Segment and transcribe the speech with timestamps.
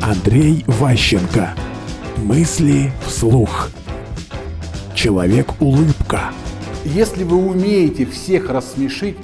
[0.00, 1.54] Андрей Ващенко.
[2.16, 3.70] Мысли вслух.
[4.94, 6.32] Человек-улыбка.
[6.84, 9.16] Если вы умеете всех рассмешить,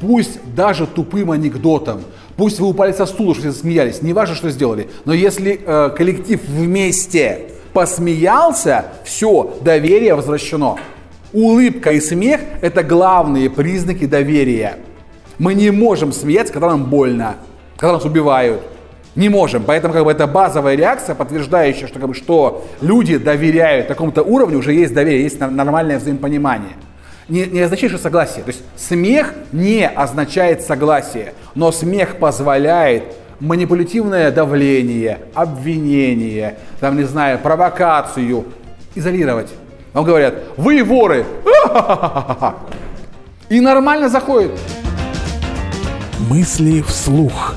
[0.00, 2.02] пусть даже тупым анекдотом,
[2.36, 6.40] пусть вы упали со стула, что смеялись, не важно, что сделали, но если э, коллектив
[6.46, 10.76] вместе посмеялся, все, доверие возвращено.
[11.32, 14.78] Улыбка и смех– это главные признаки доверия.
[15.38, 17.36] Мы не можем смеяться, когда нам больно,
[17.82, 18.62] когда нас убивают.
[19.16, 19.64] Не можем.
[19.64, 24.58] Поэтому как бы это базовая реакция, подтверждающая, что, как бы, что люди доверяют такому-то уровню,
[24.58, 26.74] уже есть доверие, есть нормальное взаимопонимание.
[27.28, 28.44] Не, не означает, что согласие.
[28.44, 33.02] То есть смех не означает согласие, но смех позволяет
[33.40, 38.44] манипулятивное давление, обвинение, там, не знаю, провокацию
[38.94, 39.48] изолировать.
[39.92, 41.24] Вам говорят, вы воры.
[43.48, 44.52] И нормально заходит.
[46.30, 47.56] Мысли вслух.